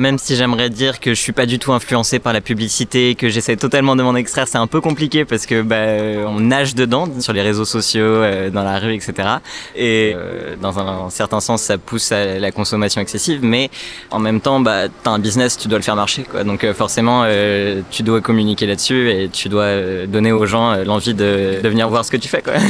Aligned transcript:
Même 0.00 0.16
si 0.16 0.34
j'aimerais 0.34 0.70
dire 0.70 0.98
que 0.98 1.12
je 1.12 1.20
suis 1.20 1.32
pas 1.32 1.44
du 1.44 1.58
tout 1.58 1.74
influencé 1.74 2.18
par 2.20 2.32
la 2.32 2.40
publicité, 2.40 3.14
que 3.14 3.28
j'essaie 3.28 3.56
totalement 3.56 3.96
de 3.96 4.02
m'en 4.02 4.14
extraire, 4.14 4.48
c'est 4.48 4.56
un 4.56 4.66
peu 4.66 4.80
compliqué 4.80 5.26
parce 5.26 5.44
que 5.44 5.60
bah, 5.60 6.26
on 6.26 6.40
nage 6.40 6.74
dedans 6.74 7.06
sur 7.20 7.34
les 7.34 7.42
réseaux 7.42 7.66
sociaux, 7.66 8.02
euh, 8.02 8.48
dans 8.48 8.62
la 8.62 8.78
rue, 8.78 8.94
etc. 8.94 9.28
Et 9.76 10.14
euh, 10.16 10.56
dans 10.58 10.78
un, 10.78 11.10
certain 11.10 11.40
sens, 11.40 11.60
ça 11.60 11.76
pousse 11.76 12.12
à 12.12 12.38
la 12.38 12.50
consommation 12.50 13.02
excessive, 13.02 13.40
mais 13.42 13.68
en 14.10 14.20
même 14.20 14.40
temps, 14.40 14.58
bah, 14.58 14.88
t'as 15.02 15.10
un 15.10 15.18
business, 15.18 15.58
tu 15.58 15.68
dois 15.68 15.76
le 15.76 15.84
faire 15.84 15.96
marcher, 15.96 16.22
quoi. 16.22 16.44
Donc 16.44 16.64
euh, 16.64 16.72
forcément, 16.72 17.24
euh, 17.26 17.82
tu 17.90 18.02
dois 18.02 18.22
communiquer 18.22 18.66
là-dessus 18.66 19.10
et 19.10 19.28
tu 19.28 19.50
dois 19.50 19.64
euh, 19.64 20.06
donner 20.06 20.32
aux 20.32 20.46
gens 20.46 20.72
euh, 20.72 20.84
l'envie 20.84 21.12
de, 21.12 21.60
venir 21.62 21.90
voir 21.90 22.06
ce 22.06 22.10
que 22.10 22.16
tu 22.16 22.28
fais, 22.28 22.40
quoi. 22.40 22.54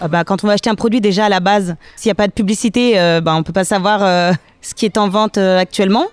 Ah 0.00 0.06
bah, 0.06 0.22
quand 0.22 0.44
on 0.44 0.46
va 0.46 0.52
acheter 0.52 0.70
un 0.70 0.76
produit 0.76 1.00
déjà 1.00 1.24
à 1.24 1.28
la 1.28 1.40
base, 1.40 1.74
s'il 1.96 2.08
n'y 2.08 2.12
a 2.12 2.14
pas 2.14 2.28
de 2.28 2.32
publicité, 2.32 3.00
euh, 3.00 3.20
bah, 3.20 3.34
on 3.34 3.42
peut 3.42 3.52
pas 3.52 3.64
savoir 3.64 4.02
euh, 4.02 4.32
ce 4.60 4.74
qui 4.74 4.84
est 4.84 4.98
en 4.98 5.08
vente 5.08 5.38
euh, 5.38 5.58
actuellement. 5.58 6.06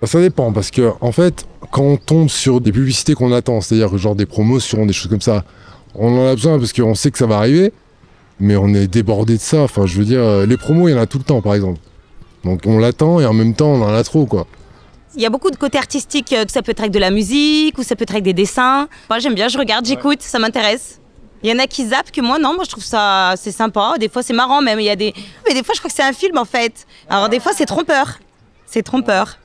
Bah, 0.00 0.06
Ça 0.06 0.20
dépend, 0.20 0.52
parce 0.52 0.70
que 0.70 0.92
en 1.00 1.12
fait, 1.12 1.46
quand 1.70 1.82
on 1.82 1.96
tombe 1.96 2.28
sur 2.28 2.60
des 2.60 2.72
publicités 2.72 3.14
qu'on 3.14 3.32
attend, 3.32 3.60
c'est-à-dire 3.60 3.96
genre 3.98 4.14
des 4.14 4.26
promotions, 4.26 4.86
des 4.86 4.92
choses 4.92 5.10
comme 5.10 5.20
ça, 5.20 5.44
on 5.94 6.18
en 6.18 6.26
a 6.26 6.34
besoin 6.34 6.58
parce 6.58 6.72
qu'on 6.72 6.94
sait 6.94 7.10
que 7.10 7.18
ça 7.18 7.26
va 7.26 7.36
arriver, 7.38 7.72
mais 8.40 8.56
on 8.56 8.68
est 8.68 8.86
débordé 8.86 9.36
de 9.36 9.40
ça. 9.40 9.62
Enfin, 9.62 9.86
je 9.86 9.98
veux 9.98 10.04
dire, 10.04 10.20
euh, 10.20 10.46
les 10.46 10.56
promos, 10.56 10.88
il 10.88 10.92
y 10.92 10.94
en 10.94 11.00
a 11.00 11.06
tout 11.06 11.18
le 11.18 11.24
temps, 11.24 11.40
par 11.40 11.54
exemple. 11.54 11.80
Donc 12.44 12.62
on 12.66 12.78
l'attend 12.78 13.20
et 13.20 13.26
en 13.26 13.32
même 13.32 13.54
temps, 13.54 13.68
on 13.68 13.82
en 13.82 13.94
a 13.94 14.02
trop, 14.02 14.26
quoi. 14.26 14.46
Il 15.14 15.20
y 15.20 15.26
a 15.26 15.30
beaucoup 15.30 15.50
de 15.50 15.56
côté 15.56 15.76
artistique, 15.76 16.32
euh, 16.32 16.44
que 16.46 16.52
ça 16.52 16.62
peut 16.62 16.70
être 16.70 16.80
avec 16.80 16.92
de 16.92 16.98
la 16.98 17.10
musique 17.10 17.76
ou 17.78 17.82
ça 17.82 17.94
peut 17.94 18.02
être 18.04 18.12
avec 18.12 18.24
des 18.24 18.32
dessins. 18.32 18.88
Moi 19.10 19.18
j'aime 19.18 19.34
bien, 19.34 19.48
je 19.48 19.58
regarde, 19.58 19.84
j'écoute, 19.84 20.22
ça 20.22 20.38
m'intéresse. 20.38 21.01
Il 21.42 21.50
y 21.50 21.52
en 21.52 21.58
a 21.58 21.66
qui 21.66 21.86
zappent 21.86 22.10
que 22.12 22.20
moi 22.20 22.38
non, 22.38 22.54
moi 22.54 22.64
je 22.64 22.70
trouve 22.70 22.84
ça 22.84 23.34
c'est 23.36 23.50
sympa, 23.52 23.94
des 23.98 24.08
fois 24.08 24.22
c'est 24.22 24.32
marrant 24.34 24.60
même, 24.62 24.78
il 24.80 24.84
y 24.86 24.90
a 24.90 24.96
des 24.96 25.12
mais 25.46 25.54
des 25.54 25.62
fois 25.62 25.74
je 25.74 25.80
crois 25.80 25.90
que 25.90 25.96
c'est 25.96 26.02
un 26.02 26.12
film 26.12 26.38
en 26.38 26.44
fait. 26.44 26.86
Alors 27.08 27.28
des 27.28 27.40
fois 27.40 27.52
c'est 27.54 27.66
trompeur. 27.66 28.18
C'est 28.66 28.82
trompeur. 28.82 29.38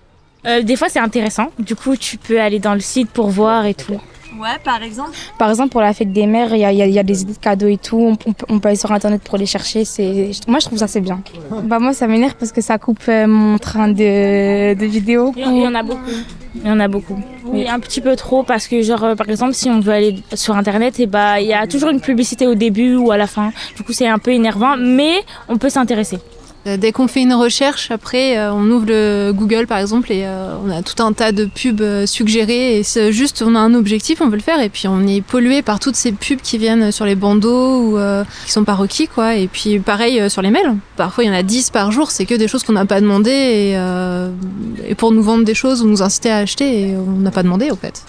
Euh, 0.46 0.62
des 0.62 0.78
fois, 0.78 0.88
c'est 0.88 1.00
intéressant. 1.00 1.48
Du 1.60 1.76
coup, 1.76 1.98
tu 1.98 2.16
peux 2.18 2.40
aller 2.40 2.60
dans 2.60 2.73
le 2.73 2.80
site 2.80 3.10
pour 3.10 3.28
voir 3.28 3.66
et 3.66 3.73
tout. 3.73 4.00
Ouais, 4.39 4.58
par 4.64 4.81
exemple. 4.84 5.09
Par 5.38 5.50
exemple, 5.50 5.70
pour 5.70 5.81
la 5.81 5.94
fête 5.94 6.14
des 6.14 6.26
mères, 6.28 6.54
il 6.54 6.59
y 6.62 6.64
a, 6.66 6.72
il 6.72 6.78
y 6.78 6.81
a- 6.81 6.86
il 6.86 6.94
y 6.94 7.00
a 7.00 7.04
des 7.04 7.23
idées 7.23 7.34
de 7.34 7.38
cadeaux 7.39 7.67
et 7.67 7.76
tout. 7.78 7.98
On, 7.98 8.11
on 8.30 8.34
peut- 8.34 8.45
on 8.48 8.59
peut 8.59 8.70
aller 8.70 8.78
sur 8.78 8.92
Internet 8.94 9.22
pour 9.23 9.38
les 9.38 9.48
chercher. 9.48 9.84
C'est, 9.84 10.32
moi, 10.48 10.59
je 10.59 10.67
trouve 10.67 10.78
ça 10.80 10.88
c'est 10.88 11.02
bien. 11.02 11.22
Bah, 11.64 11.80
moi, 11.80 11.92
ça 11.92 12.08
m'énerve 12.08 12.36
parce 12.36 12.54
que 12.54 12.61
ça 12.61 12.78
coupe 12.78 13.02
euh, 13.09 13.28
mon 13.28 13.58
train 13.58 13.89
de, 13.89 14.73
de 14.76 14.86
vidéos. 14.86 15.34
Il 15.36 15.58
y 15.64 15.67
en 15.67 15.76
a 15.76 15.84
beaucoup. 15.84 16.11
Il 16.56 16.66
y 16.67 16.70
en 16.70 16.80
a 16.80 16.88
beaucoup. 16.88 17.20
Un 17.66 17.80
petit 17.80 18.02
peu 18.02 18.16
trop 18.16 18.44
parce 18.44 18.67
que, 18.67 18.81
genre, 18.81 19.03
euh, 19.03 19.16
par 19.16 19.30
exemple, 19.30 19.53
si 19.53 19.69
on 19.69 19.80
veut 19.80 19.94
aller 19.94 20.16
sur 20.33 20.55
Internet, 20.55 21.00
et 21.00 21.05
bah, 21.08 21.39
il 21.41 21.47
y 21.47 21.53
a 21.53 21.66
toujours 21.67 21.89
une 21.89 22.02
publicité 22.02 22.45
au 22.47 22.55
début 22.55 22.95
ou 22.95 23.11
à 23.11 23.17
la 23.17 23.27
fin. 23.27 23.52
Du 23.75 23.83
coup, 23.83 23.94
c'est 23.94 24.08
un 24.08 24.19
peu 24.19 24.31
énervant, 24.31 24.75
mais 24.77 25.23
on 25.47 25.58
peut 25.58 25.69
s'intéresser. 25.69 26.19
Euh, 26.68 26.78
Dès 26.78 26.92
qu'on 26.92 27.08
fait 27.08 27.22
une 27.22 27.34
recherche, 27.34 27.92
après, 27.92 28.38
euh, 28.38 28.52
on 28.52 28.70
ouvre 28.70 28.86
le 28.88 29.32
Google 29.34 29.68
par 29.68 29.78
exemple 29.78 30.12
et 30.12 30.26
euh, 30.26 30.56
on 30.66 30.70
a 30.70 30.82
tout 30.82 31.02
un 31.02 31.14
tas 31.14 31.32
de 31.32 31.46
pubs 31.46 32.06
suggérées 32.06 32.78
et 32.78 32.84
c'est 32.84 33.12
juste 33.12 33.42
on 33.46 33.56
a 33.56 33.60
un 33.60 33.73
objectif, 33.73 34.22
on 34.22 34.28
veut 34.28 34.36
le 34.36 34.42
faire 34.42 34.62
et 34.62 34.70
puis 34.70 34.88
on 34.88 35.08
est 35.08 35.22
pollué 35.22 35.62
par 35.62 35.80
toutes 35.80 35.95
ces 35.95 36.12
pubs 36.12 36.42
qui 36.42 36.58
viennent 36.58 36.92
sur 36.92 37.06
les 37.06 37.16
bandeaux 37.16 37.82
ou 37.82 37.98
euh, 37.98 38.23
qui 38.45 38.52
sont 38.52 38.64
pas 38.64 38.76
requis 38.76 39.08
quoi. 39.08 39.36
Et 39.36 39.48
puis 39.48 39.80
pareil 39.80 40.30
sur 40.30 40.42
les 40.42 40.52
mails, 40.52 40.76
parfois 40.98 41.23
il 41.23 41.28
y 41.28 41.30
en 41.30 41.34
a 41.34 41.44
10 41.44 41.70
par 41.70 41.92
jour, 41.92 42.12
c'est 42.12 42.26
que 42.26 42.36
des 42.36 42.48
choses 42.48 42.64
qu'on 42.64 42.73
n'a 42.73 42.86
pas 42.86 43.02
demandé 43.02 43.32
et, 43.32 44.95
pour 44.95 45.12
nous 45.12 45.23
vendre 45.23 45.45
des 45.45 45.56
choses 45.56 45.82
ou 45.82 45.88
nous 45.88 46.02
inciter 46.02 46.30
à 46.30 46.38
acheter 46.38 46.82
et 46.82 46.95
on 46.95 47.20
n'a 47.20 47.32
pas 47.32 47.44
demandé 47.44 47.72
en 47.72 47.78
fait. 47.78 48.04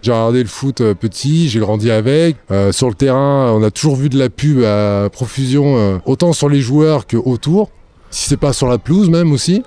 J'ai 0.00 0.12
regardé 0.12 0.42
le 0.42 0.48
foot 0.48 0.80
petit, 0.94 1.48
j'ai 1.48 1.58
grandi 1.58 1.90
avec. 1.90 2.36
Sur 2.70 2.88
le 2.88 2.94
terrain, 2.94 3.52
on 3.52 3.62
a 3.64 3.70
toujours 3.70 3.96
vu 3.96 4.08
de 4.08 4.18
la 4.18 4.30
pub 4.30 4.62
à 4.62 5.08
profusion, 5.10 6.00
autant 6.06 6.32
sur 6.32 6.48
les 6.48 6.60
joueurs 6.60 7.06
que 7.06 7.16
autour. 7.16 7.70
Si 8.10 8.28
c'est 8.28 8.36
pas 8.36 8.52
sur 8.52 8.68
la 8.68 8.78
pelouse 8.78 9.10
même 9.10 9.32
aussi. 9.32 9.62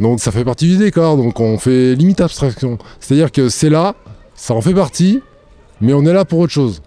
Donc 0.00 0.20
ça 0.20 0.30
fait 0.30 0.44
partie 0.44 0.66
du 0.68 0.76
décor, 0.76 1.16
donc 1.16 1.40
on 1.40 1.58
fait 1.58 1.94
limite 1.94 2.20
abstraction. 2.20 2.78
C'est-à-dire 3.00 3.32
que 3.32 3.48
c'est 3.48 3.70
là, 3.70 3.94
ça 4.34 4.54
en 4.54 4.60
fait 4.60 4.74
partie, 4.74 5.22
mais 5.80 5.92
on 5.92 6.04
est 6.04 6.12
là 6.12 6.24
pour 6.24 6.38
autre 6.38 6.52
chose. 6.52 6.82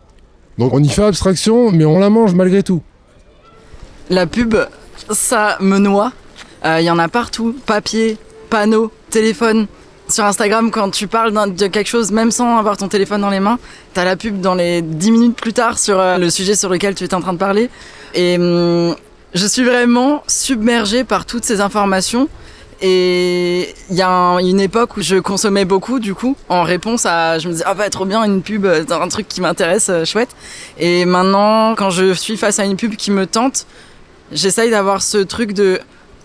Donc 0.57 0.73
on 0.73 0.81
y 0.81 0.87
fait 0.87 1.03
abstraction, 1.03 1.71
mais 1.71 1.85
on 1.85 1.99
la 1.99 2.09
mange 2.09 2.33
malgré 2.33 2.63
tout. 2.63 2.81
La 4.09 4.27
pub, 4.27 4.55
ça 5.09 5.57
me 5.59 5.77
noie. 5.77 6.11
Il 6.63 6.83
y 6.83 6.89
en 6.89 6.99
a 6.99 7.07
partout. 7.07 7.55
Papier, 7.65 8.17
panneaux, 8.49 8.91
téléphone. 9.09 9.67
Sur 10.07 10.25
Instagram, 10.25 10.71
quand 10.71 10.89
tu 10.89 11.07
parles 11.07 11.55
de 11.55 11.67
quelque 11.67 11.87
chose, 11.87 12.11
même 12.11 12.31
sans 12.31 12.57
avoir 12.57 12.75
ton 12.75 12.89
téléphone 12.89 13.21
dans 13.21 13.29
les 13.29 13.39
mains, 13.39 13.57
t'as 13.93 14.03
la 14.03 14.17
pub 14.17 14.41
dans 14.41 14.55
les 14.55 14.81
10 14.81 15.11
minutes 15.11 15.35
plus 15.37 15.53
tard 15.53 15.79
sur 15.79 15.97
euh, 15.97 16.17
le 16.17 16.29
sujet 16.29 16.53
sur 16.53 16.67
lequel 16.67 16.95
tu 16.95 17.05
étais 17.05 17.13
en 17.13 17.21
train 17.21 17.31
de 17.31 17.37
parler. 17.37 17.69
Et 18.13 18.37
hum, 18.37 18.93
je 19.33 19.45
suis 19.47 19.63
vraiment 19.63 20.23
submergée 20.27 21.03
par 21.03 21.25
toutes 21.25 21.45
ces 21.45 21.61
informations. 21.61 22.27
Et 22.83 23.75
il 23.91 23.95
y 23.95 24.01
a 24.01 24.09
un- 24.09 24.39
une 24.39 24.59
époque 24.59 24.97
où 24.97 25.01
je 25.01 25.17
consommais 25.17 25.65
beaucoup, 25.65 25.99
du 25.99 26.15
coup, 26.15 26.35
en 26.49 26.63
réponse 26.63 27.05
à. 27.05 27.37
Je 27.37 27.47
me 27.47 27.53
disais, 27.53 27.63
ah 27.67 27.75
bah 27.75 27.89
trop 27.91 28.05
bien, 28.05 28.23
une 28.23 28.41
pub, 28.41 28.65
euh, 28.65 28.83
un 28.89 29.07
truc 29.07 29.27
qui 29.27 29.39
m'intéresse, 29.39 29.89
euh, 29.89 30.03
chouette. 30.03 30.29
Et 30.79 31.05
maintenant, 31.05 31.75
quand 31.75 31.91
je 31.91 32.13
suis 32.13 32.37
face 32.37 32.57
à 32.57 32.65
une 32.65 32.77
pub 32.77 32.95
qui 32.95 33.11
me 33.11 33.27
tente, 33.27 33.67
j'essaye 34.31 34.71
d'avoir 34.71 35.03
ce 35.03 35.19
truc 35.19 35.53
de. 35.53 35.79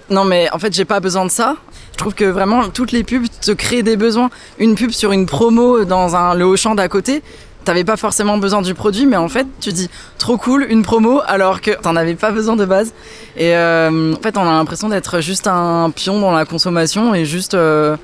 Non, 0.08 0.24
mais 0.24 0.48
en 0.52 0.58
fait, 0.58 0.72
j'ai 0.72 0.86
pas 0.86 0.98
besoin 1.00 1.26
de 1.26 1.30
ça. 1.30 1.56
Je 1.92 1.98
trouve 1.98 2.14
que 2.14 2.24
vraiment, 2.24 2.68
toutes 2.70 2.92
les 2.92 3.04
pubs 3.04 3.26
te 3.42 3.50
créent 3.52 3.82
des 3.82 3.96
besoins. 3.98 4.30
Une 4.58 4.76
pub 4.76 4.92
sur 4.92 5.12
une 5.12 5.26
promo 5.26 5.84
dans 5.84 6.16
un, 6.16 6.34
le 6.34 6.46
Auchan 6.46 6.74
d'à 6.74 6.88
côté, 6.88 7.22
t'avais 7.66 7.84
pas 7.84 7.96
forcément 7.96 8.38
besoin 8.38 8.62
du 8.62 8.74
produit, 8.74 9.06
mais 9.06 9.16
en 9.16 9.28
fait, 9.28 9.46
tu 9.60 9.72
dis 9.72 9.90
trop 10.18 10.38
cool, 10.38 10.66
une 10.70 10.82
promo, 10.82 11.20
alors 11.26 11.60
que 11.60 11.72
t'en 11.72 11.96
avais 11.96 12.14
pas 12.14 12.30
besoin 12.30 12.56
de 12.56 12.64
base. 12.64 12.94
Et 13.36 13.56
euh, 13.56 14.14
en 14.14 14.22
fait, 14.22 14.38
on 14.38 14.42
a 14.42 14.52
l'impression 14.52 14.88
d'être 14.88 15.20
juste 15.20 15.48
un 15.48 15.90
pion 15.90 16.20
dans 16.20 16.32
la 16.32 16.44
consommation 16.44 17.12
et 17.14 17.24
juste 17.24 17.54
euh, 17.54 17.96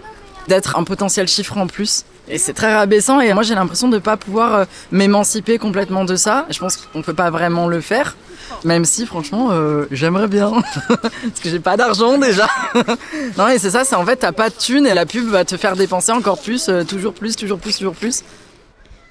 d'être 0.48 0.76
un 0.76 0.82
potentiel 0.82 1.28
chiffre 1.28 1.56
en 1.56 1.68
plus. 1.68 2.04
Et 2.28 2.38
c'est 2.38 2.52
très 2.52 2.74
rabaissant 2.74 3.20
et 3.20 3.32
moi 3.34 3.42
j'ai 3.42 3.56
l'impression 3.56 3.88
de 3.88 3.98
pas 3.98 4.16
pouvoir 4.16 4.54
euh, 4.54 4.64
m'émanciper 4.90 5.58
complètement 5.58 6.04
de 6.04 6.16
ça. 6.16 6.46
Je 6.50 6.58
pense 6.58 6.76
qu'on 6.76 7.02
peut 7.02 7.14
pas 7.14 7.30
vraiment 7.30 7.66
le 7.66 7.80
faire, 7.80 8.16
même 8.64 8.84
si 8.84 9.06
franchement 9.06 9.50
j'aimerais 9.90 10.28
bien. 10.28 10.50
Parce 10.88 11.40
que 11.42 11.50
j'ai 11.50 11.60
pas 11.60 11.76
d'argent 11.76 12.18
déjà. 12.18 12.48
non 13.38 13.48
et 13.48 13.58
c'est 13.58 13.70
ça, 13.70 13.84
c'est 13.84 13.96
en 13.96 14.06
fait 14.06 14.16
t'as 14.16 14.32
pas 14.32 14.50
de 14.50 14.54
thunes 14.54 14.86
et 14.86 14.94
la 14.94 15.04
pub 15.04 15.28
va 15.28 15.44
te 15.44 15.56
faire 15.56 15.76
dépenser 15.76 16.12
encore 16.12 16.40
plus, 16.40 16.70
toujours 16.88 17.12
plus, 17.12 17.36
toujours 17.36 17.58
plus, 17.58 17.76
toujours 17.76 17.94
plus. 17.94 18.22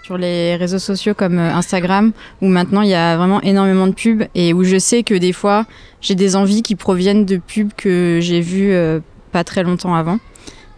Sur 0.04 0.18
les 0.18 0.56
réseaux 0.56 0.80
sociaux 0.80 1.14
comme 1.14 1.38
euh, 1.38 1.54
Instagram, 1.54 2.12
où 2.42 2.48
maintenant 2.48 2.82
il 2.82 2.90
y 2.90 2.96
a 2.96 3.18
vraiment 3.18 3.42
énormément 3.42 3.88
de 3.88 3.94
pubs 3.94 4.24
et 4.36 4.54
où 4.54 4.64
je 4.64 4.78
sais 4.78 5.04
que 5.04 5.14
des 5.14 5.34
fois 5.34 5.66
j'ai 6.02 6.16
des 6.16 6.36
envies 6.36 6.64
qui 6.64 6.76
proviennent 6.76 7.26
de 7.26 7.38
pubs 7.38 7.72
que 7.78 8.20
j'ai 8.22 8.42
vues 8.42 8.74
euh, 8.74 9.00
pas 9.32 9.44
très 9.44 9.64
longtemps 9.64 9.94
avant. 9.94 10.18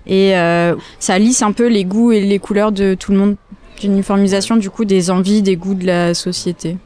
Et 0.05 0.35
euh, 0.35 0.75
ça 0.99 1.17
lisse 1.17 1.41
un 1.41 1.53
peu 1.53 1.67
les 1.67 1.85
goûts 1.85 2.11
et 2.11 2.19
les 2.19 2.39
couleurs 2.39 2.71
de 2.71 2.93
tout 2.93 3.11
le 3.11 3.17
monde. 3.17 3.35
L'uniformisation 3.81 4.57
du 4.57 4.69
coup 4.69 4.85
des 4.85 5.09
envies, 5.09 5.41
des 5.41 5.55
goûts 5.55 5.75
de 5.75 5.85
la 5.85 6.13
société. 6.13 6.77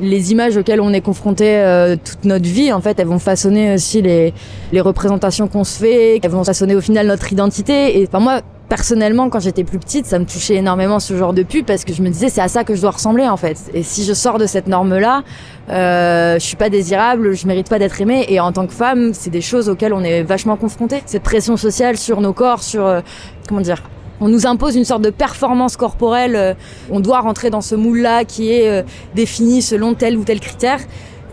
les 0.00 0.32
images 0.32 0.56
auxquelles 0.56 0.80
on 0.80 0.92
est 0.92 1.00
confronté 1.00 1.56
euh, 1.56 1.96
toute 1.96 2.24
notre 2.24 2.44
vie, 2.44 2.72
en 2.72 2.80
fait, 2.80 2.98
elles 2.98 3.06
vont 3.06 3.18
façonner 3.18 3.74
aussi 3.74 4.02
les, 4.02 4.34
les 4.72 4.80
représentations 4.80 5.48
qu'on 5.48 5.64
se 5.64 5.78
fait, 5.78 6.20
elles 6.22 6.30
vont 6.30 6.44
façonner 6.44 6.74
au 6.74 6.80
final 6.80 7.06
notre 7.06 7.32
identité. 7.32 8.00
Et 8.00 8.06
enfin, 8.06 8.20
moi, 8.20 8.42
personnellement, 8.68 9.28
quand 9.28 9.40
j'étais 9.40 9.64
plus 9.64 9.78
petite, 9.78 10.06
ça 10.06 10.18
me 10.18 10.24
touchait 10.24 10.56
énormément 10.56 11.00
ce 11.00 11.16
genre 11.16 11.32
de 11.32 11.42
pub 11.42 11.66
parce 11.66 11.84
que 11.84 11.92
je 11.92 12.02
me 12.02 12.08
disais 12.08 12.28
c'est 12.28 12.40
à 12.40 12.48
ça 12.48 12.64
que 12.64 12.74
je 12.74 12.80
dois 12.80 12.90
ressembler 12.90 13.28
en 13.28 13.36
fait. 13.36 13.58
Et 13.74 13.82
si 13.82 14.04
je 14.04 14.12
sors 14.12 14.38
de 14.38 14.46
cette 14.46 14.66
norme-là, 14.66 15.22
euh, 15.70 16.34
je 16.34 16.44
suis 16.44 16.56
pas 16.56 16.70
désirable, 16.70 17.34
je 17.34 17.46
mérite 17.46 17.68
pas 17.68 17.78
d'être 17.78 18.00
aimée. 18.00 18.26
Et 18.28 18.40
en 18.40 18.52
tant 18.52 18.66
que 18.66 18.72
femme, 18.72 19.12
c'est 19.14 19.30
des 19.30 19.40
choses 19.40 19.68
auxquelles 19.68 19.92
on 19.92 20.02
est 20.02 20.22
vachement 20.22 20.56
confronté. 20.56 21.02
Cette 21.06 21.22
pression 21.22 21.56
sociale 21.56 21.96
sur 21.96 22.20
nos 22.20 22.32
corps, 22.32 22.62
sur 22.62 22.86
euh, 22.86 23.00
comment 23.48 23.60
dire. 23.60 23.82
On 24.18 24.28
nous 24.28 24.46
impose 24.46 24.76
une 24.76 24.84
sorte 24.84 25.02
de 25.02 25.10
performance 25.10 25.76
corporelle. 25.76 26.36
euh, 26.36 26.54
on 26.90 27.00
doit 27.00 27.20
rentrer 27.20 27.50
dans 27.50 27.60
ce 27.60 27.74
moule-là 27.74 28.24
qui 28.24 28.50
est 28.50 28.68
euh, 28.68 28.82
défini 29.14 29.60
selon 29.60 29.94
tel 29.94 30.16
ou 30.16 30.24
tel 30.24 30.40
critère. 30.40 30.80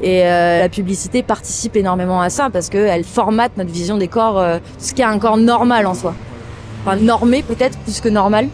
Et 0.02 0.26
euh, 0.26 0.60
la 0.60 0.68
publicité 0.68 1.24
participe 1.24 1.78
énormément 1.78 2.20
à 2.20 2.30
ça 2.30 2.50
parce 2.52 2.68
qu'elle 2.68 3.06
formate 3.06 3.56
notre 3.56 3.72
vision 3.72 3.98
des 3.98 4.10
corps, 4.10 4.44
ce 4.78 4.94
qui 4.94 5.02
est 5.02 5.06
un 5.06 5.18
corps 5.18 5.38
normal 5.38 5.86
en 5.86 5.94
soi. 5.94 6.14
Enfin, 6.86 6.98
normé 6.98 7.44
peut-être 7.44 7.78
plus 7.80 8.02
que 8.02 8.10
normal. 8.10 8.50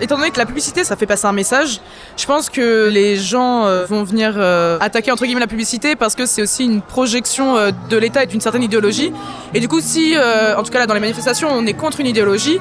Étant 0.00 0.16
donné 0.16 0.30
que 0.30 0.38
la 0.38 0.46
publicité, 0.46 0.82
ça 0.82 0.96
fait 0.96 1.06
passer 1.06 1.26
un 1.26 1.32
message, 1.32 1.80
je 2.16 2.26
pense 2.26 2.50
que 2.50 2.88
les 2.88 3.16
gens 3.16 3.66
euh, 3.66 3.84
vont 3.84 4.02
venir 4.02 4.34
euh, 4.36 4.76
attaquer 4.80 5.12
entre 5.12 5.24
guillemets 5.24 5.40
la 5.40 5.46
publicité 5.46 5.94
parce 5.94 6.16
que 6.16 6.26
c'est 6.26 6.42
aussi 6.42 6.64
une 6.64 6.82
projection 6.82 7.56
euh, 7.56 7.70
de 7.90 7.96
l'État 7.96 8.24
et 8.24 8.26
d'une 8.26 8.40
certaine 8.40 8.64
idéologie. 8.64 9.12
Et 9.54 9.60
du 9.60 9.68
coup, 9.68 9.80
si, 9.80 10.14
en 10.16 10.62
tout 10.64 10.72
cas 10.72 10.80
là 10.80 10.86
dans 10.86 10.94
les 10.94 11.00
manifestations, 11.00 11.48
on 11.52 11.64
est 11.66 11.74
contre 11.74 12.00
une 12.00 12.08
idéologie, 12.08 12.58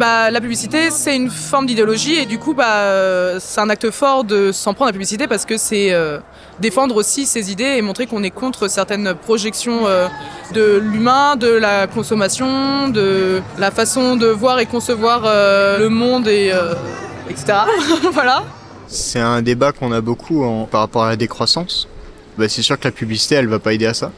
bah, 0.00 0.30
la 0.30 0.40
publicité 0.40 0.90
c'est 0.90 1.14
une 1.14 1.28
forme 1.28 1.66
d'idéologie 1.66 2.14
et 2.14 2.24
du 2.24 2.38
coup 2.38 2.54
bah, 2.54 2.76
euh, 2.84 3.36
c'est 3.38 3.60
un 3.60 3.68
acte 3.68 3.90
fort 3.90 4.24
de 4.24 4.50
s'en 4.50 4.72
prendre 4.72 4.86
à 4.86 4.92
la 4.92 4.94
publicité 4.94 5.28
parce 5.28 5.44
que 5.44 5.58
c'est 5.58 5.92
euh, 5.92 6.18
défendre 6.58 6.96
aussi 6.96 7.26
ses 7.26 7.52
idées 7.52 7.76
et 7.76 7.82
montrer 7.82 8.06
qu'on 8.06 8.22
est 8.22 8.30
contre 8.30 8.66
certaines 8.68 9.12
projections 9.12 9.86
euh, 9.86 10.08
de 10.54 10.78
l'humain, 10.82 11.36
de 11.36 11.48
la 11.48 11.86
consommation, 11.86 12.88
de 12.88 13.42
la 13.58 13.70
façon 13.70 14.16
de 14.16 14.28
voir 14.28 14.58
et 14.58 14.64
concevoir 14.64 15.24
le 15.78 15.88
monde 15.90 16.28
et 16.28 16.50
etc. 17.28 17.58
voilà. 18.12 18.42
C'est 18.88 19.20
un 19.20 19.42
débat 19.42 19.72
qu'on 19.72 19.92
a 19.92 20.00
beaucoup 20.00 20.66
par 20.70 20.80
rapport 20.80 21.04
à 21.04 21.10
la 21.10 21.16
décroissance. 21.16 21.88
Bah, 22.38 22.48
c'est 22.48 22.62
sûr 22.62 22.78
que 22.80 22.84
la 22.84 22.92
publicité, 22.92 23.34
elle 23.34 23.48
va 23.48 23.58
pas 23.58 23.74
aider 23.74 23.86
à 23.86 23.92
ça. 23.92 24.12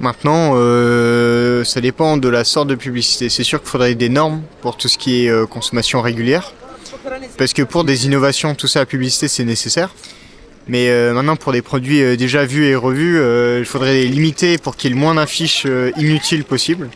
Maintenant, 0.00 0.52
euh, 0.54 1.62
ça 1.64 1.80
dépend 1.80 2.16
de 2.16 2.28
la 2.28 2.44
sorte 2.44 2.68
de 2.68 2.74
publicité. 2.74 3.28
C'est 3.28 3.44
sûr 3.44 3.60
qu'il 3.60 3.70
faudrait 3.70 3.94
des 3.94 4.08
normes 4.08 4.42
pour 4.60 4.76
tout 4.76 4.88
ce 4.88 4.98
qui 4.98 5.24
est 5.24 5.30
euh, 5.30 5.46
consommation 5.46 6.00
régulière. 6.00 6.52
Parce 7.38 7.52
que 7.52 7.62
pour 7.62 7.84
des 7.84 8.06
innovations, 8.06 8.54
tout 8.54 8.66
ça, 8.66 8.80
la 8.80 8.86
publicité, 8.86 9.28
c'est 9.28 9.44
nécessaire. 9.44 9.94
Mais 10.66 10.88
euh, 10.88 11.12
maintenant, 11.12 11.36
pour 11.36 11.52
des 11.52 11.62
produits 11.62 12.16
déjà 12.16 12.44
vus 12.44 12.64
et 12.66 12.74
revus, 12.74 13.20
il 13.58 13.64
faudrait 13.64 13.94
les 13.94 14.08
limiter 14.08 14.58
pour 14.58 14.76
qu'il 14.76 14.90
y 14.90 14.92
ait 14.92 14.96
le 14.96 15.00
moins 15.00 15.14
d'affiches 15.14 15.66
inutiles 15.96 16.44
possible. 16.44 16.88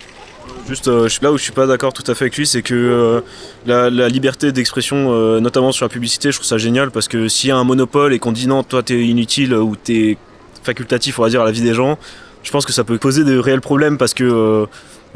Juste 0.68 0.86
là 1.22 1.32
où 1.32 1.38
je 1.38 1.42
suis 1.42 1.52
pas 1.52 1.66
d'accord 1.66 1.92
tout 1.92 2.02
à 2.10 2.14
fait 2.14 2.24
avec 2.24 2.36
lui, 2.36 2.46
c'est 2.46 2.62
que 2.62 3.22
la, 3.66 3.90
liberté 4.08 4.52
d'expression, 4.52 5.40
notamment 5.40 5.72
sur 5.72 5.84
la 5.84 5.90
publicité, 5.90 6.30
je 6.30 6.36
trouve 6.36 6.46
ça 6.46 6.58
génial 6.58 6.90
parce 6.90 7.08
que 7.08 7.28
s'il 7.28 7.48
y 7.48 7.52
a 7.52 7.56
un 7.56 7.64
monopole 7.64 8.12
et 8.12 8.18
qu'on 8.18 8.32
dit 8.32 8.46
non, 8.46 8.62
toi 8.62 8.82
t'es 8.82 8.98
inutile 8.98 9.54
ou 9.54 9.76
t'es 9.76 10.16
facultatif, 10.62 11.18
on 11.18 11.22
va 11.22 11.30
dire, 11.30 11.42
à 11.42 11.44
la 11.44 11.52
vie 11.52 11.62
des 11.62 11.74
gens, 11.74 11.98
je 12.42 12.50
pense 12.50 12.64
que 12.64 12.72
ça 12.72 12.84
peut 12.84 12.98
poser 12.98 13.24
de 13.24 13.38
réels 13.38 13.60
problèmes 13.60 13.98
parce 13.98 14.14
que 14.14 14.66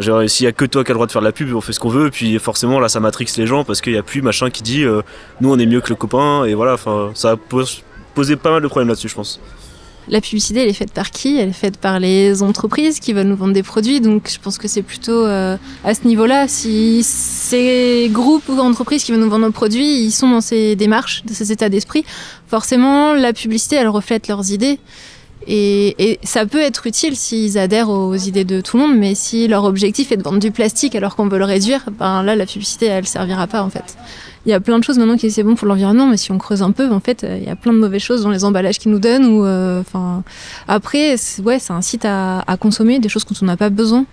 euh, 0.00 0.28
s'il 0.28 0.44
y 0.44 0.46
a 0.46 0.52
que 0.52 0.64
toi 0.64 0.84
qui 0.84 0.90
as 0.90 0.94
le 0.94 0.96
droit 0.96 1.06
de 1.06 1.12
faire 1.12 1.22
de 1.22 1.26
la 1.26 1.32
pub, 1.32 1.54
on 1.54 1.60
fait 1.60 1.72
ce 1.72 1.80
qu'on 1.80 1.88
veut, 1.88 2.10
puis 2.10 2.38
forcément 2.38 2.80
là 2.80 2.88
ça 2.88 3.00
matrixe 3.00 3.36
les 3.36 3.46
gens 3.46 3.64
parce 3.64 3.80
qu'il 3.80 3.92
y 3.92 3.98
a 3.98 4.02
plus 4.02 4.22
machin 4.22 4.50
qui 4.50 4.62
dit 4.62 4.84
euh, 4.84 5.02
nous 5.40 5.52
on 5.52 5.58
est 5.58 5.66
mieux 5.66 5.80
que 5.80 5.90
le 5.90 5.96
copain 5.96 6.44
et 6.44 6.54
voilà, 6.54 6.74
enfin 6.74 7.10
ça 7.14 7.36
pose 7.36 7.82
poser 8.14 8.36
pas 8.36 8.50
mal 8.50 8.62
de 8.62 8.68
problèmes 8.68 8.88
là-dessus, 8.88 9.08
je 9.08 9.14
pense. 9.14 9.40
La 10.08 10.20
publicité, 10.20 10.62
elle 10.62 10.68
est 10.68 10.74
faite 10.74 10.92
par 10.92 11.10
qui? 11.10 11.38
Elle 11.38 11.50
est 11.50 11.52
faite 11.52 11.76
par 11.76 12.00
les 12.00 12.42
entreprises 12.42 12.98
qui 12.98 13.12
veulent 13.12 13.28
nous 13.28 13.36
vendre 13.36 13.52
des 13.52 13.62
produits. 13.62 14.00
Donc, 14.00 14.28
je 14.28 14.38
pense 14.40 14.58
que 14.58 14.66
c'est 14.66 14.82
plutôt 14.82 15.24
euh, 15.24 15.56
à 15.84 15.94
ce 15.94 16.06
niveau-là. 16.08 16.48
Si 16.48 17.02
ces 17.04 18.10
groupes 18.12 18.48
ou 18.48 18.58
entreprises 18.58 19.04
qui 19.04 19.12
veulent 19.12 19.20
nous 19.20 19.30
vendre 19.30 19.46
nos 19.46 19.52
produits, 19.52 20.00
ils 20.00 20.10
sont 20.10 20.28
dans 20.28 20.40
ces 20.40 20.74
démarches, 20.74 21.22
dans 21.24 21.34
ces 21.34 21.52
états 21.52 21.68
d'esprit, 21.68 22.04
forcément, 22.48 23.14
la 23.14 23.32
publicité, 23.32 23.76
elle 23.76 23.88
reflète 23.88 24.26
leurs 24.26 24.50
idées. 24.50 24.80
Et, 25.46 26.10
et 26.10 26.18
ça 26.22 26.46
peut 26.46 26.60
être 26.60 26.86
utile 26.86 27.16
s'ils 27.16 27.58
adhèrent 27.58 27.90
aux 27.90 28.14
idées 28.14 28.44
de 28.44 28.60
tout 28.60 28.76
le 28.76 28.86
monde, 28.86 28.96
mais 28.96 29.14
si 29.14 29.48
leur 29.48 29.64
objectif 29.64 30.12
est 30.12 30.16
de 30.16 30.22
vendre 30.22 30.38
du 30.38 30.50
plastique 30.50 30.94
alors 30.94 31.16
qu'on 31.16 31.26
veut 31.26 31.38
le 31.38 31.44
réduire, 31.44 31.84
ben 31.98 32.22
là, 32.22 32.36
la 32.36 32.46
publicité, 32.46 32.86
elle 32.86 33.06
servira 33.06 33.46
pas 33.46 33.62
en 33.62 33.70
fait. 33.70 33.96
Il 34.44 34.50
y 34.50 34.54
a 34.54 34.60
plein 34.60 34.78
de 34.78 34.84
choses 34.84 34.98
maintenant 34.98 35.16
qui 35.16 35.30
c'est 35.30 35.42
bon 35.42 35.54
pour 35.54 35.68
l'environnement, 35.68 36.06
mais 36.06 36.16
si 36.16 36.32
on 36.32 36.38
creuse 36.38 36.62
un 36.62 36.72
peu, 36.72 36.90
en 36.90 37.00
fait, 37.00 37.22
euh, 37.22 37.38
il 37.40 37.46
y 37.46 37.50
a 37.50 37.56
plein 37.56 37.72
de 37.72 37.78
mauvaises 37.78 38.02
choses 38.02 38.22
dans 38.22 38.30
les 38.30 38.44
emballages 38.44 38.78
qu'ils 38.78 38.90
nous 38.90 38.98
donnent. 38.98 39.26
Ou, 39.26 39.44
euh, 39.44 39.80
enfin, 39.80 40.24
après, 40.66 41.14
ouais, 41.44 41.58
un 41.68 41.80
site 41.80 42.04
à, 42.04 42.40
à 42.40 42.56
consommer 42.56 42.98
des 42.98 43.08
choses 43.08 43.24
dont 43.24 43.36
on 43.40 43.46
n'a 43.46 43.56
pas 43.56 43.70
besoin 43.70 44.04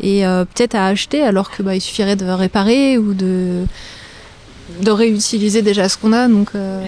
et 0.00 0.24
euh, 0.26 0.44
peut-être 0.44 0.74
à 0.74 0.86
acheter, 0.86 1.22
alors 1.22 1.50
que 1.50 1.62
bah, 1.62 1.78
suffirait 1.78 2.16
de 2.16 2.26
réparer 2.26 2.98
ou 2.98 3.14
de 3.14 3.64
de 4.80 4.90
réutiliser 4.90 5.60
déjà 5.62 5.88
ce 5.88 5.98
qu'on 5.98 6.12
a. 6.12 6.28
Donc, 6.28 6.50
euh, 6.54 6.82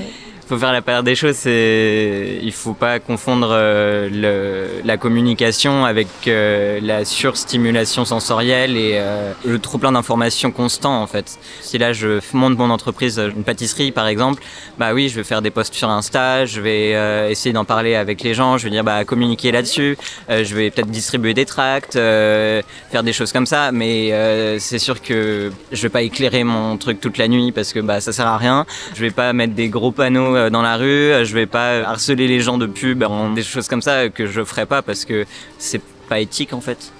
faut 0.46 0.58
faire 0.58 0.72
la 0.72 0.82
part 0.82 1.02
des 1.02 1.14
choses. 1.14 1.36
C'est, 1.36 2.38
il 2.42 2.52
faut 2.52 2.74
pas 2.74 2.98
confondre 2.98 3.48
euh, 3.50 4.68
la 4.84 4.96
communication 4.96 5.84
avec 5.84 6.08
euh, 6.26 6.80
la 6.82 7.04
surstimulation 7.04 8.04
sensorielle 8.04 8.76
et 8.76 8.92
euh, 8.94 9.32
le 9.44 9.58
trop 9.58 9.78
plein 9.78 9.92
d'informations 9.92 10.50
constant 10.50 11.02
en 11.02 11.06
fait. 11.06 11.38
Si 11.60 11.78
là 11.78 11.92
je 11.92 12.20
monte 12.32 12.58
mon 12.58 12.70
entreprise, 12.70 13.18
une 13.18 13.44
pâtisserie 13.44 13.92
par 13.92 14.06
exemple, 14.06 14.42
bah 14.78 14.92
oui, 14.92 15.08
je 15.08 15.16
vais 15.16 15.24
faire 15.24 15.42
des 15.42 15.50
posts 15.50 15.74
sur 15.74 15.88
Insta, 15.88 16.46
je 16.46 16.60
vais 16.60 17.30
essayer 17.30 17.52
d'en 17.52 17.64
parler 17.64 17.94
avec 17.94 18.22
les 18.22 18.34
gens, 18.34 18.58
je 18.58 18.64
vais 18.64 18.70
dire 18.70 18.84
bah 18.84 19.04
communiquer 19.04 19.52
là-dessus, 19.52 19.96
je 20.28 20.54
vais 20.54 20.70
peut-être 20.70 20.90
distribuer 20.90 21.34
des 21.34 21.44
tracts, 21.44 21.94
faire 21.94 23.02
des 23.02 23.12
choses 23.12 23.32
comme 23.32 23.46
ça, 23.46 23.72
mais 23.72 24.58
c'est 24.58 24.78
sûr 24.78 25.00
que 25.00 25.52
je 25.72 25.82
vais 25.82 25.88
pas 25.88 26.02
éclairer 26.02 26.44
mon 26.44 26.76
truc 26.76 27.00
toute 27.00 27.18
la 27.18 27.28
nuit 27.28 27.52
parce 27.52 27.72
que 27.72 27.80
bah 27.80 28.00
ça 28.00 28.12
sert 28.12 28.26
à 28.26 28.38
rien. 28.38 28.66
Je 28.94 29.00
vais 29.00 29.10
pas 29.10 29.32
mettre 29.32 29.54
des 29.54 29.68
gros 29.68 29.92
panneaux 29.92 30.33
euh, 30.34 30.50
dans 30.50 30.62
la 30.62 30.76
rue, 30.76 30.84
euh, 30.86 31.24
je 31.24 31.34
vais 31.34 31.46
pas 31.46 31.88
harceler 31.88 32.28
les 32.28 32.40
gens 32.40 32.58
de 32.58 32.66
pub, 32.66 33.02
en 33.02 33.32
des 33.32 33.42
choses 33.42 33.68
comme 33.68 33.82
ça 33.82 34.08
que 34.08 34.26
je 34.26 34.44
ferai 34.44 34.66
pas 34.66 34.82
parce 34.82 35.04
que 35.04 35.24
c'est 35.58 35.80
pas 36.08 36.20
éthique 36.20 36.52
en 36.52 36.60
fait. 36.60 36.92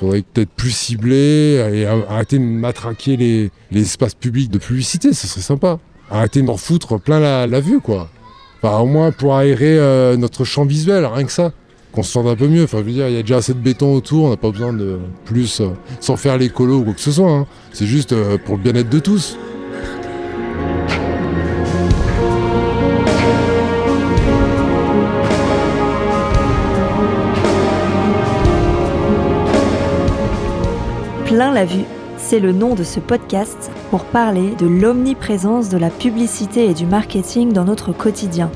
Faudrait 0.00 0.22
peut-être 0.22 0.50
plus 0.50 0.70
cibler 0.70 1.62
et 1.74 1.86
arrêter 1.86 2.38
de 2.38 2.44
matraquer 2.44 3.18
les, 3.18 3.50
espaces 3.78 4.14
publics 4.14 4.50
de 4.50 4.56
publicité, 4.56 5.12
ce 5.12 5.26
serait 5.26 5.42
sympa. 5.42 5.78
Arrêter 6.10 6.40
d'en 6.40 6.56
foutre 6.56 6.98
plein 6.98 7.20
la, 7.20 7.60
vue, 7.60 7.80
quoi. 7.80 8.08
Enfin, 8.62 8.78
au 8.78 8.86
moins 8.86 9.12
pour 9.12 9.36
aérer 9.36 9.78
euh, 9.78 10.16
notre 10.16 10.44
champ 10.44 10.64
visuel, 10.64 11.04
rien 11.04 11.24
que 11.24 11.32
ça. 11.32 11.52
Qu'on 11.92 12.02
se 12.02 12.12
sente 12.12 12.26
un 12.26 12.36
peu 12.36 12.48
mieux. 12.48 12.64
Enfin, 12.64 12.78
je 12.78 12.84
veux 12.84 12.92
dire, 12.92 13.08
il 13.08 13.14
y 13.14 13.18
a 13.18 13.22
déjà 13.22 13.36
assez 13.36 13.52
de 13.52 13.58
béton 13.58 13.94
autour, 13.94 14.24
on 14.24 14.30
n'a 14.30 14.38
pas 14.38 14.50
besoin 14.50 14.72
de 14.72 14.98
plus, 15.26 15.60
euh, 15.60 15.68
sans 16.00 16.16
faire 16.16 16.38
l'écolo 16.38 16.78
ou 16.78 16.84
quoi 16.84 16.94
que 16.94 17.00
ce 17.00 17.12
soit. 17.12 17.30
hein. 17.30 17.46
C'est 17.74 17.86
juste 17.86 18.12
euh, 18.12 18.38
pour 18.38 18.56
le 18.56 18.62
bien-être 18.62 18.88
de 18.88 19.00
tous. 19.00 19.36
Plein 31.30 31.52
la 31.52 31.64
vue, 31.64 31.84
c'est 32.16 32.40
le 32.40 32.50
nom 32.50 32.74
de 32.74 32.82
ce 32.82 32.98
podcast 32.98 33.70
pour 33.90 34.04
parler 34.04 34.50
de 34.56 34.66
l'omniprésence 34.66 35.68
de 35.68 35.78
la 35.78 35.88
publicité 35.88 36.64
et 36.64 36.74
du 36.74 36.86
marketing 36.86 37.52
dans 37.52 37.64
notre 37.64 37.92
quotidien. 37.92 38.50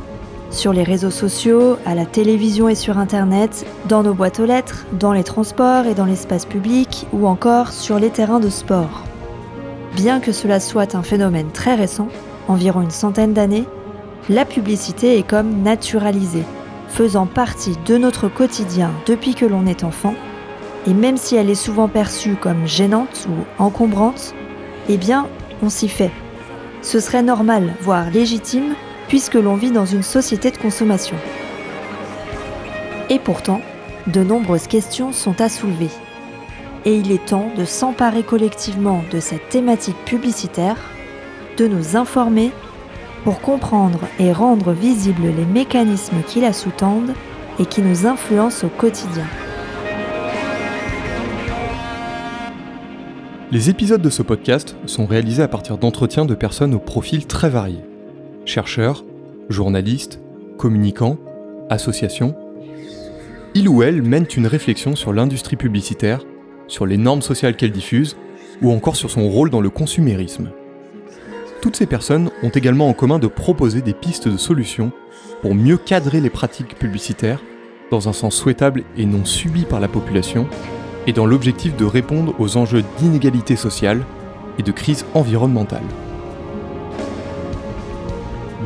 Sur 0.50 0.73
les 0.73 0.82
réseaux 0.82 1.12
sociaux, 1.12 1.76
à 1.87 1.94
la 1.94 2.05
télévision 2.05 2.69
et 2.69 2.75
sur 2.75 2.99
Internet, 2.99 3.65
dans 3.87 4.03
nos 4.03 4.12
boîtes 4.12 4.41
aux 4.41 4.44
lettres, 4.44 4.87
dans 4.99 5.12
les 5.12 5.23
transports 5.23 5.87
et 5.87 5.94
dans 5.94 6.05
l'espace 6.05 6.47
public, 6.47 7.06
ou 7.12 7.29
encore 7.29 7.71
sur 7.71 8.00
les 8.00 8.11
terrains 8.11 8.41
de 8.41 8.49
sport. 8.49 9.05
Bien 9.94 10.19
que 10.19 10.32
cela 10.32 10.59
soit 10.59 10.97
un 10.97 11.03
phénomène 11.05 11.53
très 11.53 11.77
récent, 11.77 12.09
environ 12.49 12.82
une 12.82 12.91
centaine 12.91 13.35
d'années, 13.35 13.67
la 14.29 14.44
publicité 14.44 15.17
est 15.17 15.29
comme 15.29 15.62
naturalisée, 15.62 16.44
faisant 16.88 17.27
partie 17.27 17.79
de 17.87 17.99
notre 17.99 18.27
quotidien 18.27 18.91
depuis 19.06 19.37
que 19.37 19.47
l'on 19.47 19.65
est 19.65 19.85
enfant 19.85 20.15
et 20.87 20.95
même 20.95 21.17
si 21.17 21.37
elle 21.37 21.51
est 21.51 21.55
souvent 21.55 21.89
perçue 21.89 22.37
comme 22.37 22.67
gênante 22.67 23.27
ou 23.29 23.63
encombrante, 23.63 24.35
eh 24.89 24.97
bien, 24.97 25.27
on 25.63 25.71
s'y 25.71 25.89
fait. 25.89 26.11
Ce 26.83 27.01
serait 27.01 27.23
normal, 27.23 27.75
voire 27.81 28.11
légitime, 28.11 28.75
puisque 29.09 29.35
l'on 29.35 29.55
vit 29.55 29.71
dans 29.71 29.87
une 29.87 30.03
société 30.03 30.51
de 30.51 30.59
consommation. 30.59 31.17
Et 33.09 33.19
pourtant, 33.19 33.61
de 34.07 34.23
nombreuses 34.23 34.67
questions 34.67 35.13
sont 35.13 35.41
à 35.41 35.49
soulever. 35.49 35.89
Et 36.85 36.97
il 36.97 37.11
est 37.13 37.25
temps 37.25 37.51
de 37.57 37.65
s'emparer 37.65 38.23
collectivement 38.23 39.03
de 39.11 39.21
cette 39.21 39.49
thématique 39.49 39.97
publicitaire, 40.05 40.77
de 41.57 41.67
nous 41.67 41.97
informer 41.97 42.53
pour 43.25 43.41
comprendre 43.41 44.01
et 44.19 44.33
rendre 44.33 44.73
visibles 44.73 45.29
les 45.35 45.47
mécanismes 45.47 46.23
qui 46.27 46.43
la 46.43 46.53
sous-tendent 46.53 47.15
et 47.59 47.65
qui 47.65 47.81
nous 47.81 48.07
influencent 48.07 48.67
au 48.67 48.71
quotidien. 48.71 49.25
Les 53.52 53.69
épisodes 53.69 54.00
de 54.00 54.11
ce 54.11 54.23
podcast 54.23 54.74
sont 54.86 55.05
réalisés 55.05 55.43
à 55.43 55.48
partir 55.48 55.77
d'entretiens 55.77 56.24
de 56.24 56.34
personnes 56.34 56.74
au 56.74 56.79
profil 56.79 57.27
très 57.27 57.51
varié. 57.51 57.79
Chercheurs, 58.46 59.05
journalistes, 59.51 60.20
communicants, 60.56 61.19
associations. 61.69 62.34
Il 63.55 63.69
ou 63.69 63.82
elle 63.82 64.03
mène 64.03 64.27
une 64.34 64.46
réflexion 64.46 64.96
sur 64.96 65.13
l'industrie 65.13 65.56
publicitaire, 65.56 66.24
sur 66.69 66.86
les 66.86 66.96
normes 66.96 67.22
sociales 67.22 67.55
qu'elle 67.55 67.70
diffuse, 67.70 68.17
ou 68.63 68.72
encore 68.72 68.96
sur 68.96 69.10
son 69.10 69.29
rôle 69.29 69.51
dans 69.51 69.60
le 69.60 69.70
consumérisme. 69.70 70.51
Toutes 71.60 71.77
ces 71.77 71.86
personnes 71.86 72.31
ont 72.43 72.51
également 72.51 72.89
en 72.89 72.94
commun 72.94 73.19
de 73.19 73.27
proposer 73.27 73.82
des 73.82 73.94
pistes 73.94 74.29
de 74.29 74.39
solutions 74.39 74.91
pour 75.43 75.55
mieux 75.55 75.77
cadrer 75.77 76.20
les 76.20 76.31
pratiques 76.31 76.79
publicitaires 76.79 77.41
dans 77.91 78.08
un 78.08 78.15
sens 78.15 78.34
souhaitable 78.34 78.84
et 78.96 79.05
non 79.05 79.27
subi 79.27 79.65
par 79.65 79.81
la 79.81 79.89
population, 79.89 80.48
et 81.06 81.13
dans 81.13 81.27
l'objectif 81.27 81.77
de 81.77 81.84
répondre 81.84 82.34
aux 82.39 82.56
enjeux 82.56 82.84
d'inégalité 82.99 83.56
sociale 83.56 84.05
et 84.58 84.63
de 84.63 84.73
crise 84.73 85.05
environnementale. 85.15 85.84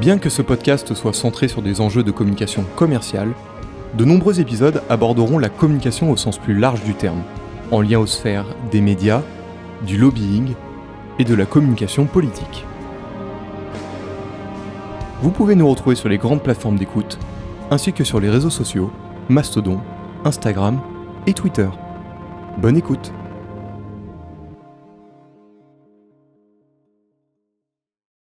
Bien 0.00 0.18
que 0.18 0.30
ce 0.30 0.42
podcast 0.42 0.94
soit 0.94 1.12
centré 1.12 1.48
sur 1.48 1.62
des 1.62 1.80
enjeux 1.80 2.04
de 2.04 2.12
communication 2.12 2.64
commerciale, 2.76 3.32
de 3.94 4.04
nombreux 4.04 4.38
épisodes 4.38 4.82
aborderont 4.88 5.38
la 5.38 5.48
communication 5.48 6.10
au 6.10 6.16
sens 6.16 6.38
plus 6.38 6.56
large 6.56 6.84
du 6.84 6.94
terme, 6.94 7.22
en 7.70 7.80
lien 7.80 7.98
aux 7.98 8.06
sphères 8.06 8.46
des 8.70 8.80
médias, 8.80 9.22
du 9.86 9.96
lobbying 9.96 10.54
et 11.18 11.24
de 11.24 11.34
la 11.34 11.46
communication 11.46 12.04
politique. 12.04 12.64
Vous 15.20 15.30
pouvez 15.30 15.56
nous 15.56 15.68
retrouver 15.68 15.96
sur 15.96 16.08
les 16.08 16.18
grandes 16.18 16.42
plateformes 16.42 16.76
d'écoute, 16.76 17.18
ainsi 17.72 17.92
que 17.92 18.04
sur 18.04 18.20
les 18.20 18.30
réseaux 18.30 18.50
sociaux, 18.50 18.92
Mastodon, 19.28 19.80
Instagram 20.24 20.80
et 21.26 21.34
Twitter. 21.34 21.68
Bonne 22.58 22.76
écoute 22.76 23.12